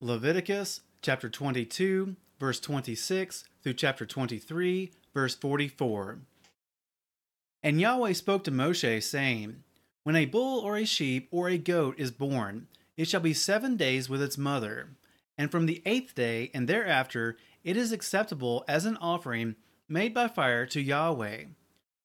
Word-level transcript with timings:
Leviticus 0.00 0.80
chapter 1.02 1.30
22, 1.30 2.16
verse 2.40 2.58
26 2.60 3.44
through 3.62 3.72
chapter 3.72 4.04
23, 4.04 4.90
verse 5.14 5.34
44. 5.36 6.18
And 7.62 7.80
Yahweh 7.80 8.12
spoke 8.12 8.44
to 8.44 8.50
Moshe, 8.50 9.02
saying, 9.02 9.62
When 10.02 10.16
a 10.16 10.26
bull 10.26 10.60
or 10.60 10.76
a 10.76 10.84
sheep 10.84 11.28
or 11.30 11.48
a 11.48 11.56
goat 11.56 11.94
is 11.96 12.10
born, 12.10 12.66
it 12.96 13.08
shall 13.08 13.20
be 13.20 13.32
seven 13.32 13.76
days 13.76 14.08
with 14.08 14.20
its 14.20 14.36
mother. 14.36 14.90
And 15.38 15.50
from 15.50 15.66
the 15.66 15.80
eighth 15.86 16.14
day 16.14 16.50
and 16.52 16.68
thereafter 16.68 17.36
it 17.62 17.76
is 17.76 17.92
acceptable 17.92 18.64
as 18.68 18.84
an 18.84 18.98
offering 18.98 19.54
made 19.88 20.12
by 20.12 20.28
fire 20.28 20.66
to 20.66 20.82
Yahweh. 20.82 21.44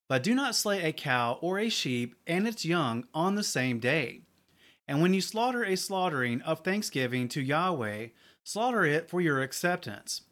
But 0.07 0.23
do 0.23 0.33
not 0.33 0.55
slay 0.55 0.83
a 0.83 0.93
cow 0.93 1.37
or 1.41 1.59
a 1.59 1.69
sheep 1.69 2.15
and 2.25 2.47
its 2.47 2.65
young 2.65 3.05
on 3.13 3.35
the 3.35 3.43
same 3.43 3.79
day. 3.79 4.21
And 4.89 5.03
when 5.03 5.13
you 5.13 5.21
slaughter 5.21 5.63
a 5.63 5.77
slaughtering 5.77 6.41
of 6.41 6.61
thanksgiving 6.61 7.27
to 7.29 7.41
Yahweh, 7.41 8.07
slaughter 8.43 8.83
it 8.83 9.07
for 9.07 9.21
your 9.21 9.39
acceptance. 9.39 10.23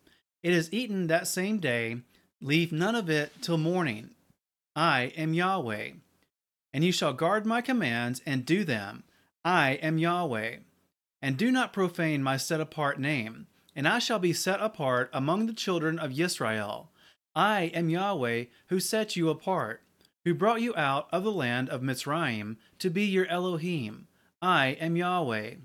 It 0.41 0.51
is 0.51 0.73
eaten 0.73 1.05
that 1.07 1.27
same 1.27 1.59
day, 1.59 1.97
leave 2.41 2.71
none 2.71 2.95
of 2.95 3.07
it 3.07 3.33
till 3.39 3.59
morning. 3.59 4.15
I 4.75 5.13
am 5.15 5.35
Yahweh. 5.35 5.91
And 6.73 6.83
you 6.83 6.91
shall 6.91 7.13
guard 7.13 7.45
my 7.45 7.61
commands 7.61 8.23
and 8.25 8.47
do 8.47 8.63
them. 8.63 9.03
I 9.45 9.73
am 9.73 9.99
Yahweh. 9.99 10.55
And 11.21 11.37
do 11.37 11.51
not 11.51 11.71
profane 11.71 12.23
my 12.23 12.37
set 12.37 12.59
apart 12.59 12.99
name, 12.99 13.45
and 13.75 13.87
I 13.87 13.99
shall 13.99 14.17
be 14.17 14.33
set 14.33 14.59
apart 14.59 15.11
among 15.13 15.45
the 15.45 15.53
children 15.53 15.99
of 15.99 16.19
Israel. 16.19 16.89
I 17.35 17.65
am 17.75 17.91
Yahweh 17.91 18.45
who 18.69 18.79
set 18.79 19.15
you 19.15 19.29
apart, 19.29 19.83
who 20.25 20.33
brought 20.33 20.61
you 20.61 20.75
out 20.75 21.07
of 21.11 21.23
the 21.23 21.31
land 21.31 21.69
of 21.69 21.81
Mitzrayim 21.81 22.55
to 22.79 22.89
be 22.89 23.05
your 23.05 23.27
Elohim. 23.27 24.07
I 24.47 24.77
am 24.79 24.95
Yahweh. 24.95 25.55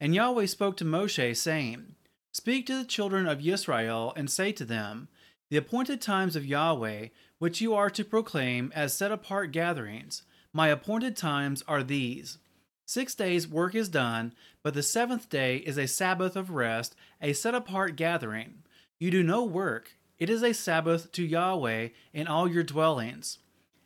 And 0.00 0.14
Yahweh 0.14 0.46
spoke 0.46 0.76
to 0.76 0.84
Moshe, 0.84 1.36
saying, 1.36 1.96
Speak 2.30 2.66
to 2.66 2.76
the 2.76 2.84
children 2.84 3.26
of 3.26 3.44
Israel, 3.44 4.12
and 4.16 4.30
say 4.30 4.52
to 4.52 4.64
them, 4.64 5.08
The 5.50 5.56
appointed 5.56 6.00
times 6.00 6.36
of 6.36 6.46
Yahweh, 6.46 7.08
which 7.40 7.60
you 7.60 7.74
are 7.74 7.90
to 7.90 8.04
proclaim 8.04 8.70
as 8.76 8.94
set 8.94 9.10
apart 9.10 9.50
gatherings, 9.50 10.22
my 10.52 10.68
appointed 10.68 11.16
times 11.16 11.64
are 11.66 11.82
these. 11.82 12.38
Six 12.86 13.16
days 13.16 13.48
work 13.48 13.74
is 13.74 13.88
done, 13.88 14.34
but 14.62 14.74
the 14.74 14.84
seventh 14.84 15.28
day 15.28 15.56
is 15.56 15.76
a 15.76 15.88
Sabbath 15.88 16.36
of 16.36 16.50
rest, 16.50 16.94
a 17.20 17.32
set 17.32 17.56
apart 17.56 17.96
gathering. 17.96 18.62
You 19.00 19.10
do 19.10 19.24
no 19.24 19.42
work, 19.42 19.96
it 20.20 20.30
is 20.30 20.44
a 20.44 20.54
Sabbath 20.54 21.10
to 21.10 21.24
Yahweh 21.24 21.88
in 22.12 22.28
all 22.28 22.46
your 22.48 22.62
dwellings. 22.62 23.38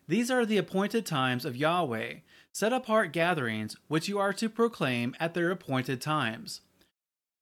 These 0.07 0.31
are 0.31 0.45
the 0.45 0.59
appointed 0.59 1.07
times 1.07 1.47
of 1.47 1.57
Yahweh, 1.57 2.17
set 2.57 2.73
apart 2.73 3.13
gatherings 3.13 3.77
which 3.87 4.09
you 4.09 4.19
are 4.19 4.33
to 4.33 4.49
proclaim 4.49 5.15
at 5.21 5.35
their 5.35 5.51
appointed 5.51 6.01
times. 6.01 6.63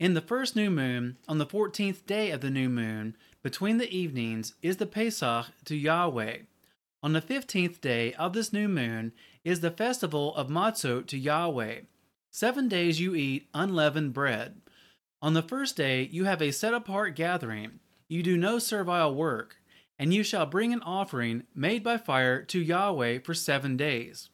In 0.00 0.14
the 0.14 0.20
first 0.20 0.56
new 0.56 0.70
moon, 0.70 1.18
on 1.28 1.38
the 1.38 1.46
fourteenth 1.46 2.04
day 2.04 2.32
of 2.32 2.40
the 2.40 2.50
new 2.50 2.68
moon, 2.68 3.16
between 3.40 3.78
the 3.78 3.96
evenings, 3.96 4.54
is 4.60 4.78
the 4.78 4.86
Pesach 4.86 5.52
to 5.66 5.76
Yahweh. 5.76 6.38
On 7.00 7.12
the 7.12 7.20
fifteenth 7.20 7.80
day 7.80 8.12
of 8.14 8.32
this 8.32 8.52
new 8.52 8.66
moon 8.66 9.12
is 9.44 9.60
the 9.60 9.70
festival 9.70 10.34
of 10.34 10.48
Matzot 10.48 11.06
to 11.06 11.16
Yahweh. 11.16 11.82
Seven 12.32 12.66
days 12.66 12.98
you 12.98 13.14
eat 13.14 13.46
unleavened 13.54 14.14
bread. 14.14 14.62
On 15.22 15.34
the 15.34 15.42
first 15.42 15.76
day 15.76 16.08
you 16.10 16.24
have 16.24 16.42
a 16.42 16.50
set 16.50 16.74
apart 16.74 17.14
gathering. 17.14 17.78
You 18.08 18.24
do 18.24 18.36
no 18.36 18.58
servile 18.58 19.14
work, 19.14 19.58
and 19.96 20.12
you 20.12 20.24
shall 20.24 20.44
bring 20.44 20.72
an 20.72 20.82
offering 20.82 21.44
made 21.54 21.84
by 21.84 21.98
fire 21.98 22.42
to 22.46 22.58
Yahweh 22.58 23.20
for 23.20 23.32
seven 23.32 23.76
days. 23.76 24.30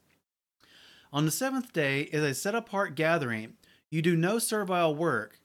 On 1.12 1.24
the 1.24 1.30
seventh 1.30 1.72
day 1.72 2.02
is 2.02 2.22
a 2.22 2.34
set 2.34 2.54
apart 2.54 2.94
gathering. 2.94 3.54
You 3.90 4.02
do 4.02 4.16
no 4.16 4.38
servile 4.38 4.94
work. 4.94 5.40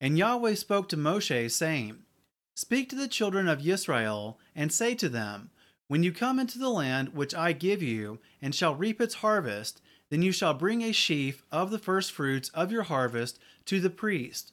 And 0.00 0.16
Yahweh 0.16 0.54
spoke 0.54 0.88
to 0.88 0.96
Moshe, 0.96 1.50
saying, 1.50 1.98
Speak 2.56 2.88
to 2.88 2.96
the 2.96 3.08
children 3.08 3.46
of 3.46 3.66
Israel, 3.66 4.38
and 4.54 4.72
say 4.72 4.94
to 4.94 5.08
them, 5.08 5.50
When 5.88 6.02
you 6.02 6.12
come 6.12 6.38
into 6.38 6.58
the 6.58 6.70
land 6.70 7.10
which 7.10 7.34
I 7.34 7.52
give 7.52 7.82
you, 7.82 8.18
and 8.40 8.54
shall 8.54 8.74
reap 8.74 9.00
its 9.00 9.16
harvest, 9.16 9.82
then 10.10 10.22
you 10.22 10.32
shall 10.32 10.54
bring 10.54 10.82
a 10.82 10.92
sheaf 10.92 11.42
of 11.52 11.70
the 11.70 11.78
firstfruits 11.78 12.48
of 12.50 12.72
your 12.72 12.84
harvest 12.84 13.38
to 13.66 13.80
the 13.80 13.90
priest, 13.90 14.52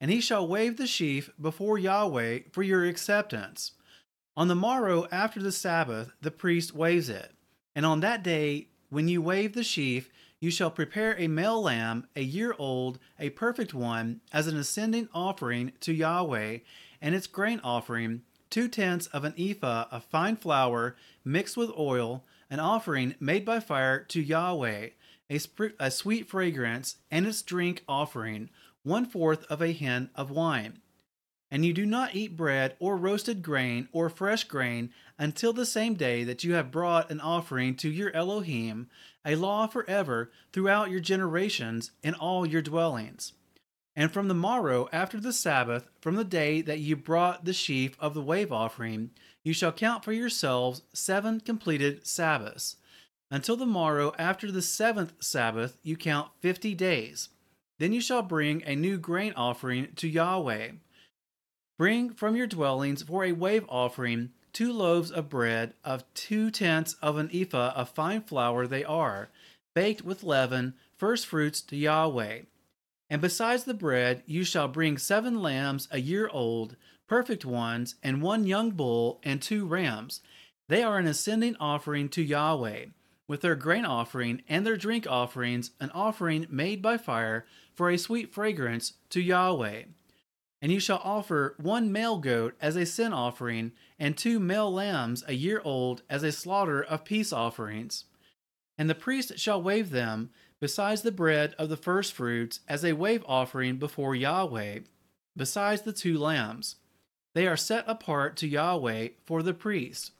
and 0.00 0.10
he 0.10 0.20
shall 0.20 0.46
wave 0.46 0.76
the 0.76 0.86
sheaf 0.86 1.30
before 1.40 1.78
Yahweh 1.78 2.40
for 2.52 2.62
your 2.62 2.84
acceptance. 2.84 3.72
On 4.36 4.48
the 4.48 4.54
morrow 4.54 5.08
after 5.10 5.42
the 5.42 5.50
Sabbath, 5.52 6.12
the 6.20 6.30
priest 6.30 6.74
waves 6.74 7.08
it, 7.08 7.32
and 7.74 7.86
on 7.86 8.00
that 8.00 8.22
day 8.22 8.67
when 8.90 9.08
you 9.08 9.20
wave 9.20 9.54
the 9.54 9.62
sheaf, 9.62 10.10
you 10.40 10.50
shall 10.50 10.70
prepare 10.70 11.18
a 11.18 11.28
male 11.28 11.60
lamb, 11.60 12.06
a 12.14 12.22
year 12.22 12.54
old, 12.58 12.98
a 13.18 13.30
perfect 13.30 13.74
one, 13.74 14.20
as 14.32 14.46
an 14.46 14.56
ascending 14.56 15.08
offering 15.12 15.72
to 15.80 15.92
Yahweh, 15.92 16.58
and 17.02 17.14
its 17.14 17.26
grain 17.26 17.60
offering, 17.64 18.22
two 18.50 18.68
tenths 18.68 19.06
of 19.08 19.24
an 19.24 19.34
ephah 19.36 19.86
of 19.90 20.04
fine 20.04 20.36
flour 20.36 20.96
mixed 21.24 21.56
with 21.56 21.70
oil, 21.76 22.24
an 22.50 22.60
offering 22.60 23.14
made 23.20 23.44
by 23.44 23.60
fire 23.60 24.04
to 24.04 24.22
Yahweh, 24.22 24.88
a, 25.30 25.40
a 25.78 25.90
sweet 25.90 26.28
fragrance, 26.28 26.96
and 27.10 27.26
its 27.26 27.42
drink 27.42 27.82
offering, 27.88 28.48
one 28.82 29.04
fourth 29.04 29.44
of 29.50 29.60
a 29.60 29.72
hin 29.72 30.08
of 30.14 30.30
wine. 30.30 30.80
And 31.50 31.64
you 31.64 31.72
do 31.72 31.86
not 31.86 32.14
eat 32.14 32.36
bread 32.36 32.76
or 32.78 32.96
roasted 32.96 33.42
grain 33.42 33.88
or 33.90 34.10
fresh 34.10 34.44
grain 34.44 34.90
until 35.18 35.52
the 35.52 35.64
same 35.64 35.94
day 35.94 36.22
that 36.24 36.44
you 36.44 36.52
have 36.52 36.70
brought 36.70 37.10
an 37.10 37.20
offering 37.20 37.74
to 37.76 37.88
your 37.88 38.14
Elohim, 38.14 38.88
a 39.24 39.34
law 39.34 39.66
forever 39.66 40.30
throughout 40.52 40.90
your 40.90 41.00
generations 41.00 41.90
in 42.02 42.14
all 42.14 42.46
your 42.46 42.62
dwellings. 42.62 43.32
And 43.96 44.12
from 44.12 44.28
the 44.28 44.34
morrow 44.34 44.88
after 44.92 45.18
the 45.18 45.32
Sabbath, 45.32 45.88
from 46.00 46.16
the 46.16 46.24
day 46.24 46.60
that 46.60 46.78
you 46.78 46.94
brought 46.96 47.44
the 47.44 47.52
sheaf 47.52 47.96
of 47.98 48.14
the 48.14 48.22
wave 48.22 48.52
offering, 48.52 49.10
you 49.42 49.52
shall 49.52 49.72
count 49.72 50.04
for 50.04 50.12
yourselves 50.12 50.82
seven 50.92 51.40
completed 51.40 52.06
Sabbaths. 52.06 52.76
Until 53.30 53.56
the 53.56 53.66
morrow 53.66 54.12
after 54.18 54.52
the 54.52 54.62
seventh 54.62 55.14
Sabbath, 55.18 55.78
you 55.82 55.96
count 55.96 56.30
fifty 56.40 56.74
days. 56.74 57.30
Then 57.78 57.92
you 57.92 58.00
shall 58.00 58.22
bring 58.22 58.62
a 58.64 58.76
new 58.76 58.98
grain 58.98 59.32
offering 59.34 59.88
to 59.96 60.08
Yahweh. 60.08 60.72
Bring 61.78 62.10
from 62.10 62.34
your 62.34 62.48
dwellings 62.48 63.02
for 63.02 63.24
a 63.24 63.30
wave 63.30 63.64
offering 63.68 64.30
two 64.52 64.72
loaves 64.72 65.12
of 65.12 65.28
bread 65.28 65.74
of 65.84 66.02
two 66.12 66.50
tenths 66.50 66.96
of 67.00 67.16
an 67.16 67.30
ephah 67.32 67.72
of 67.76 67.90
fine 67.90 68.22
flour 68.22 68.66
they 68.66 68.82
are, 68.82 69.28
baked 69.76 70.02
with 70.02 70.24
leaven, 70.24 70.74
first 70.96 71.24
fruits 71.24 71.60
to 71.60 71.76
Yahweh. 71.76 72.40
And 73.08 73.22
besides 73.22 73.62
the 73.62 73.74
bread, 73.74 74.24
you 74.26 74.42
shall 74.42 74.66
bring 74.66 74.98
seven 74.98 75.40
lambs 75.40 75.86
a 75.92 76.00
year 76.00 76.28
old, 76.32 76.74
perfect 77.06 77.44
ones, 77.44 77.94
and 78.02 78.20
one 78.20 78.44
young 78.44 78.72
bull 78.72 79.20
and 79.22 79.40
two 79.40 79.64
rams. 79.64 80.20
They 80.68 80.82
are 80.82 80.98
an 80.98 81.06
ascending 81.06 81.54
offering 81.60 82.08
to 82.10 82.22
Yahweh, 82.22 82.86
with 83.28 83.40
their 83.40 83.54
grain 83.54 83.84
offering 83.84 84.42
and 84.48 84.66
their 84.66 84.76
drink 84.76 85.06
offerings, 85.08 85.70
an 85.78 85.92
offering 85.92 86.48
made 86.50 86.82
by 86.82 86.98
fire 86.98 87.46
for 87.76 87.88
a 87.88 87.96
sweet 87.96 88.34
fragrance 88.34 88.94
to 89.10 89.20
Yahweh. 89.20 89.84
And 90.60 90.72
you 90.72 90.80
shall 90.80 91.00
offer 91.04 91.54
one 91.58 91.92
male 91.92 92.18
goat 92.18 92.56
as 92.60 92.74
a 92.74 92.84
sin 92.84 93.12
offering, 93.12 93.72
and 93.98 94.16
two 94.16 94.40
male 94.40 94.72
lambs 94.72 95.22
a 95.28 95.34
year 95.34 95.60
old 95.64 96.02
as 96.10 96.22
a 96.22 96.32
slaughter 96.32 96.82
of 96.82 97.04
peace 97.04 97.32
offerings. 97.32 98.04
And 98.76 98.90
the 98.90 98.94
priest 98.94 99.38
shall 99.38 99.62
wave 99.62 99.90
them, 99.90 100.30
besides 100.60 101.02
the 101.02 101.12
bread 101.12 101.54
of 101.58 101.68
the 101.68 101.76
firstfruits, 101.76 102.60
as 102.66 102.84
a 102.84 102.94
wave 102.94 103.24
offering 103.26 103.76
before 103.76 104.16
Yahweh, 104.16 104.80
besides 105.36 105.82
the 105.82 105.92
two 105.92 106.18
lambs. 106.18 106.76
They 107.34 107.46
are 107.46 107.56
set 107.56 107.84
apart 107.86 108.36
to 108.38 108.48
Yahweh 108.48 109.08
for 109.24 109.42
the 109.42 109.54
priest. 109.54 110.12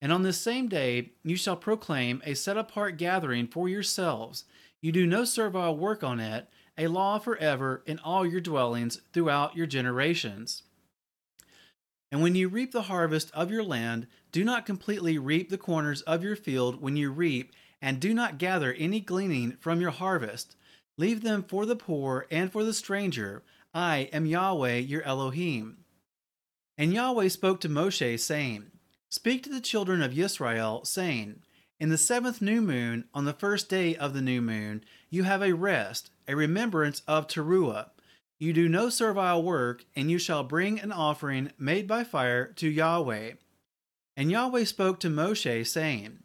And 0.00 0.12
on 0.12 0.22
this 0.22 0.40
same 0.40 0.68
day 0.68 1.10
you 1.22 1.36
shall 1.36 1.56
proclaim 1.56 2.22
a 2.24 2.34
set 2.34 2.56
apart 2.56 2.96
gathering 2.96 3.46
for 3.46 3.68
yourselves. 3.68 4.44
You 4.80 4.92
do 4.92 5.06
no 5.06 5.24
servile 5.24 5.76
work 5.76 6.02
on 6.02 6.20
it, 6.20 6.48
a 6.78 6.86
law 6.86 7.18
forever 7.18 7.82
in 7.84 7.98
all 7.98 8.24
your 8.24 8.40
dwellings 8.40 9.00
throughout 9.12 9.56
your 9.56 9.66
generations. 9.66 10.62
And 12.10 12.22
when 12.22 12.34
you 12.34 12.48
reap 12.48 12.72
the 12.72 12.82
harvest 12.82 13.30
of 13.34 13.50
your 13.50 13.64
land, 13.64 14.06
do 14.32 14.44
not 14.44 14.64
completely 14.64 15.18
reap 15.18 15.50
the 15.50 15.58
corners 15.58 16.02
of 16.02 16.22
your 16.22 16.36
field 16.36 16.80
when 16.80 16.96
you 16.96 17.10
reap, 17.10 17.52
and 17.82 18.00
do 18.00 18.14
not 18.14 18.38
gather 18.38 18.72
any 18.72 19.00
gleaning 19.00 19.56
from 19.60 19.80
your 19.80 19.90
harvest. 19.90 20.56
Leave 20.96 21.22
them 21.22 21.42
for 21.42 21.66
the 21.66 21.76
poor 21.76 22.26
and 22.30 22.50
for 22.50 22.64
the 22.64 22.72
stranger. 22.72 23.42
I 23.74 24.08
am 24.12 24.26
Yahweh 24.26 24.76
your 24.76 25.02
Elohim. 25.02 25.84
And 26.78 26.94
Yahweh 26.94 27.28
spoke 27.28 27.60
to 27.60 27.68
Moshe, 27.68 28.18
saying, 28.18 28.70
Speak 29.10 29.42
to 29.42 29.50
the 29.50 29.60
children 29.60 30.02
of 30.02 30.18
Israel, 30.18 30.84
saying, 30.84 31.40
In 31.78 31.88
the 31.88 31.98
seventh 31.98 32.40
new 32.40 32.62
moon, 32.62 33.04
on 33.12 33.24
the 33.24 33.32
first 33.32 33.68
day 33.68 33.96
of 33.96 34.14
the 34.14 34.22
new 34.22 34.40
moon, 34.40 34.84
you 35.10 35.24
have 35.24 35.42
a 35.42 35.54
rest, 35.54 36.10
a 36.28 36.36
remembrance 36.36 37.02
of 37.08 37.26
Teruah. 37.26 37.88
You 38.38 38.52
do 38.52 38.68
no 38.68 38.90
servile 38.90 39.42
work, 39.42 39.84
and 39.96 40.10
you 40.10 40.18
shall 40.18 40.44
bring 40.44 40.78
an 40.78 40.92
offering 40.92 41.50
made 41.58 41.88
by 41.88 42.04
fire 42.04 42.52
to 42.52 42.68
Yahweh. 42.68 43.32
And 44.16 44.30
Yahweh 44.30 44.64
spoke 44.64 45.00
to 45.00 45.08
Moshe, 45.08 45.66
saying, 45.66 46.18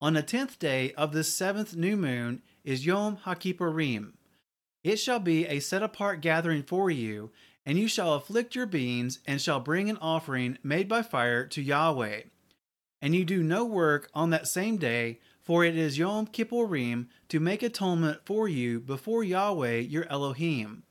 On 0.00 0.14
the 0.14 0.22
tenth 0.22 0.58
day 0.58 0.92
of 0.92 1.12
this 1.12 1.32
seventh 1.32 1.74
new 1.74 1.96
moon 1.96 2.42
is 2.64 2.84
Yom 2.84 3.18
HaKippurim. 3.24 4.12
It 4.82 4.96
shall 4.96 5.20
be 5.20 5.46
a 5.46 5.60
set 5.60 5.82
apart 5.82 6.20
gathering 6.20 6.62
for 6.62 6.90
you, 6.90 7.30
and 7.64 7.78
you 7.78 7.88
shall 7.88 8.14
afflict 8.14 8.54
your 8.54 8.66
beings, 8.66 9.20
and 9.26 9.40
shall 9.40 9.60
bring 9.60 9.88
an 9.88 9.96
offering 9.98 10.58
made 10.62 10.88
by 10.88 11.00
fire 11.00 11.46
to 11.46 11.62
Yahweh. 11.62 12.22
And 13.00 13.14
you 13.14 13.24
do 13.24 13.42
no 13.42 13.64
work 13.64 14.10
on 14.14 14.30
that 14.30 14.48
same 14.48 14.76
day, 14.76 15.20
for 15.44 15.64
it 15.64 15.76
is 15.76 15.98
Yom 15.98 16.26
Kippurim 16.26 17.06
to 17.28 17.38
make 17.38 17.62
atonement 17.62 18.20
for 18.24 18.48
you 18.48 18.80
before 18.80 19.22
Yahweh 19.22 19.78
your 19.78 20.06
Elohim. 20.10 20.84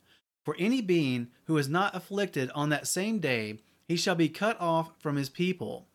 For 0.45 0.55
any 0.59 0.81
being 0.81 1.29
who 1.45 1.57
is 1.57 1.67
not 1.67 1.95
afflicted 1.95 2.51
on 2.51 2.69
that 2.69 2.87
same 2.87 3.19
day, 3.19 3.59
he 3.87 3.95
shall 3.95 4.15
be 4.15 4.29
cut 4.29 4.59
off 4.61 4.91
from 4.99 5.15
his 5.15 5.29
people. 5.29 5.87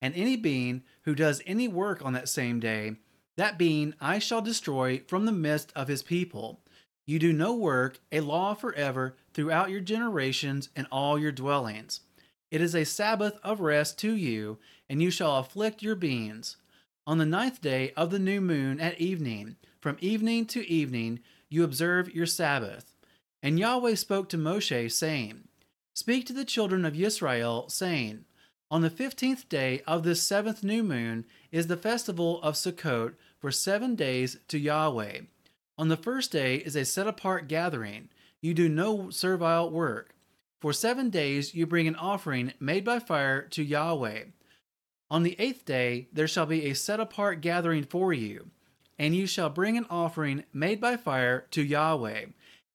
And 0.00 0.14
any 0.14 0.36
being 0.36 0.82
who 1.02 1.14
does 1.14 1.42
any 1.46 1.68
work 1.68 2.04
on 2.04 2.12
that 2.12 2.28
same 2.28 2.60
day, 2.60 2.96
that 3.36 3.58
being 3.58 3.94
I 4.00 4.18
shall 4.18 4.42
destroy 4.42 5.02
from 5.06 5.24
the 5.24 5.32
midst 5.32 5.72
of 5.74 5.88
his 5.88 6.02
people. 6.02 6.60
You 7.06 7.18
do 7.18 7.32
no 7.32 7.54
work, 7.54 7.98
a 8.10 8.20
law 8.20 8.54
forever 8.54 9.16
throughout 9.32 9.70
your 9.70 9.80
generations 9.80 10.68
and 10.76 10.86
all 10.90 11.18
your 11.18 11.32
dwellings. 11.32 12.00
It 12.50 12.60
is 12.60 12.74
a 12.74 12.84
Sabbath 12.84 13.38
of 13.42 13.60
rest 13.60 13.98
to 14.00 14.14
you, 14.14 14.58
and 14.88 15.02
you 15.02 15.10
shall 15.10 15.38
afflict 15.38 15.82
your 15.82 15.94
beings. 15.94 16.56
On 17.04 17.18
the 17.18 17.26
ninth 17.26 17.60
day 17.60 17.92
of 17.96 18.10
the 18.10 18.20
new 18.20 18.40
moon 18.40 18.80
at 18.80 19.00
evening, 19.00 19.56
from 19.80 19.96
evening 20.00 20.46
to 20.46 20.64
evening, 20.68 21.18
you 21.48 21.64
observe 21.64 22.14
your 22.14 22.26
Sabbath. 22.26 22.94
And 23.42 23.58
Yahweh 23.58 23.96
spoke 23.96 24.28
to 24.28 24.38
Moshe, 24.38 24.92
saying, 24.92 25.48
Speak 25.94 26.26
to 26.26 26.32
the 26.32 26.44
children 26.44 26.84
of 26.84 26.98
Israel, 26.98 27.68
saying, 27.68 28.24
On 28.70 28.82
the 28.82 28.90
fifteenth 28.90 29.48
day 29.48 29.82
of 29.84 30.04
this 30.04 30.22
seventh 30.22 30.62
new 30.62 30.84
moon 30.84 31.24
is 31.50 31.66
the 31.66 31.76
festival 31.76 32.40
of 32.40 32.54
Sukkot 32.54 33.14
for 33.40 33.50
seven 33.50 33.96
days 33.96 34.38
to 34.46 34.56
Yahweh. 34.56 35.22
On 35.76 35.88
the 35.88 35.96
first 35.96 36.30
day 36.30 36.58
is 36.58 36.76
a 36.76 36.84
set 36.84 37.08
apart 37.08 37.48
gathering. 37.48 38.10
You 38.40 38.54
do 38.54 38.68
no 38.68 39.10
servile 39.10 39.70
work. 39.70 40.14
For 40.60 40.72
seven 40.72 41.10
days 41.10 41.52
you 41.52 41.66
bring 41.66 41.88
an 41.88 41.96
offering 41.96 42.52
made 42.60 42.84
by 42.84 43.00
fire 43.00 43.42
to 43.48 43.64
Yahweh. 43.64 44.26
On 45.12 45.24
the 45.24 45.36
eighth 45.38 45.66
day 45.66 46.08
there 46.10 46.26
shall 46.26 46.46
be 46.46 46.64
a 46.64 46.74
set 46.74 46.98
apart 46.98 47.42
gathering 47.42 47.84
for 47.84 48.14
you, 48.14 48.48
and 48.98 49.14
you 49.14 49.26
shall 49.26 49.50
bring 49.50 49.76
an 49.76 49.84
offering 49.90 50.44
made 50.54 50.80
by 50.80 50.96
fire 50.96 51.44
to 51.50 51.62
Yahweh. 51.62 52.24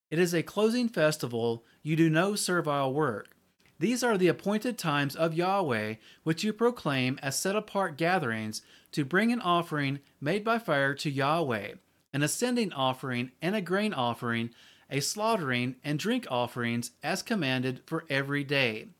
It 0.08 0.18
is 0.20 0.32
a 0.32 0.44
closing 0.44 0.88
festival, 0.88 1.64
you 1.82 1.96
do 1.96 2.08
no 2.08 2.36
servile 2.36 2.94
work. 2.94 3.36
These 3.80 4.04
are 4.04 4.16
the 4.16 4.28
appointed 4.28 4.78
times 4.78 5.16
of 5.16 5.34
Yahweh, 5.34 5.96
which 6.22 6.44
you 6.44 6.52
proclaim 6.52 7.18
as 7.24 7.36
set 7.36 7.56
apart 7.56 7.96
gatherings 7.96 8.62
to 8.92 9.04
bring 9.04 9.32
an 9.32 9.40
offering 9.40 9.98
made 10.20 10.44
by 10.44 10.60
fire 10.60 10.94
to 10.94 11.10
Yahweh, 11.10 11.72
an 12.12 12.22
ascending 12.22 12.72
offering 12.72 13.32
and 13.42 13.56
a 13.56 13.60
grain 13.60 13.92
offering, 13.92 14.50
a 14.88 15.00
slaughtering 15.00 15.74
and 15.82 15.98
drink 15.98 16.24
offerings 16.30 16.92
as 17.02 17.20
commanded 17.20 17.80
for 17.84 18.04
every 18.08 18.44
day. 18.44 18.90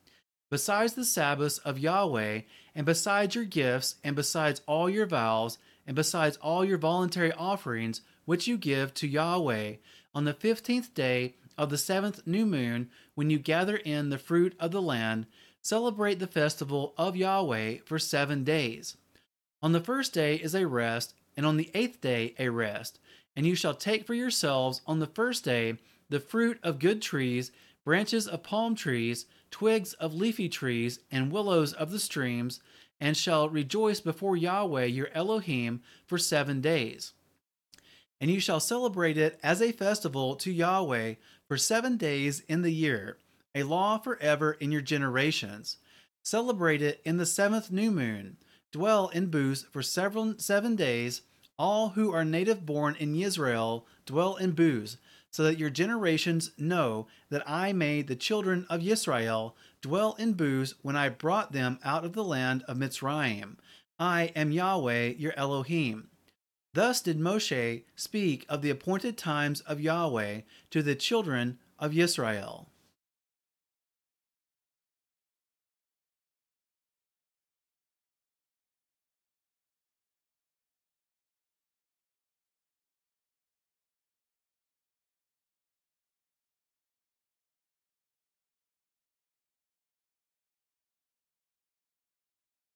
Besides 0.50 0.94
the 0.94 1.04
Sabbaths 1.04 1.58
of 1.58 1.78
Yahweh, 1.78 2.42
and 2.74 2.86
besides 2.86 3.34
your 3.34 3.44
gifts, 3.44 3.96
and 4.02 4.16
besides 4.16 4.62
all 4.66 4.88
your 4.88 5.06
vows, 5.06 5.58
and 5.86 5.94
besides 5.94 6.38
all 6.38 6.64
your 6.64 6.78
voluntary 6.78 7.32
offerings 7.32 8.00
which 8.24 8.46
you 8.46 8.56
give 8.56 8.94
to 8.94 9.08
Yahweh, 9.08 9.74
on 10.14 10.24
the 10.24 10.34
fifteenth 10.34 10.94
day 10.94 11.34
of 11.56 11.70
the 11.70 11.78
seventh 11.78 12.26
new 12.26 12.46
moon, 12.46 12.88
when 13.14 13.30
you 13.30 13.38
gather 13.38 13.76
in 13.76 14.10
the 14.10 14.18
fruit 14.18 14.54
of 14.58 14.70
the 14.70 14.82
land, 14.82 15.26
celebrate 15.60 16.18
the 16.18 16.26
festival 16.26 16.94
of 16.96 17.16
Yahweh 17.16 17.78
for 17.84 17.98
seven 17.98 18.44
days. 18.44 18.96
On 19.62 19.72
the 19.72 19.80
first 19.80 20.14
day 20.14 20.36
is 20.36 20.54
a 20.54 20.66
rest, 20.66 21.14
and 21.36 21.44
on 21.44 21.56
the 21.56 21.70
eighth 21.74 22.00
day 22.00 22.34
a 22.38 22.48
rest. 22.48 22.98
And 23.36 23.44
you 23.44 23.54
shall 23.54 23.74
take 23.74 24.06
for 24.06 24.14
yourselves 24.14 24.80
on 24.86 24.98
the 24.98 25.06
first 25.06 25.44
day 25.44 25.76
the 26.08 26.20
fruit 26.20 26.58
of 26.62 26.78
good 26.78 27.02
trees, 27.02 27.52
branches 27.88 28.29
of 28.29 28.43
palm 28.43 28.75
trees, 28.75 29.25
twigs 29.50 29.94
of 29.94 30.12
leafy 30.12 30.46
trees, 30.46 31.00
and 31.11 31.32
willows 31.32 31.73
of 31.73 31.90
the 31.90 31.99
streams, 31.99 32.61
and 33.00 33.17
shall 33.17 33.49
rejoice 33.49 33.99
before 33.99 34.37
Yahweh 34.37 34.85
your 34.85 35.08
Elohim 35.14 35.81
for 36.05 36.19
seven 36.19 36.61
days. 36.61 37.14
And 38.20 38.31
you 38.31 38.40
shall 38.40 38.61
celebrate 38.61 39.17
it 39.17 39.40
as 39.43 39.62
a 39.62 39.73
festival 39.73 40.37
to 40.37 40.52
Yahweh 40.52 41.14
for 41.46 41.56
seven 41.56 41.96
days 41.96 42.40
in 42.40 42.61
the 42.61 42.75
year, 42.75 43.17
a 43.55 43.62
law 43.62 43.96
forever 43.96 44.52
in 44.61 44.70
your 44.70 44.82
generations. 44.82 45.79
Celebrate 46.23 46.82
it 46.82 47.00
in 47.06 47.17
the 47.17 47.25
seventh 47.25 47.70
new 47.70 47.91
moon. 47.91 48.37
Dwell 48.70 49.08
in 49.08 49.31
booths 49.31 49.64
for 49.73 49.81
several 49.82 50.34
seven 50.37 50.76
days 50.76 51.23
all 51.58 51.88
who 51.88 52.12
are 52.12 52.23
native 52.23 52.67
born 52.67 52.96
in 52.96 53.17
Israel 53.17 53.87
dwell 54.05 54.37
in 54.37 54.52
booths, 54.52 54.99
so 55.30 55.44
that 55.44 55.58
your 55.58 55.70
generations 55.70 56.50
know 56.56 57.06
that 57.30 57.48
I 57.48 57.72
made 57.72 58.06
the 58.06 58.16
children 58.16 58.66
of 58.70 58.86
Israel 58.86 59.56
dwell 59.80 60.14
in 60.19 60.32
booths 60.32 60.75
when 60.82 60.96
I 60.96 61.08
brought 61.08 61.52
them 61.52 61.78
out 61.84 62.04
of 62.04 62.12
the 62.12 62.25
land 62.25 62.62
of 62.64 62.76
Mitzrayim. 62.76 63.56
I 63.98 64.32
am 64.34 64.52
Yahweh 64.52 65.14
your 65.19 65.34
Elohim. 65.36 66.08
Thus 66.75 67.00
did 67.00 67.19
Moshe 67.19 67.82
speak 67.96 68.46
of 68.48 68.62
the 68.62 68.70
appointed 68.70 69.19
times 69.19 69.60
of 69.62 69.80
Yahweh 69.80 70.42
to 70.70 70.82
the 70.82 70.94
children 70.94 71.58
of 71.78 71.96
Israel. 71.96 72.69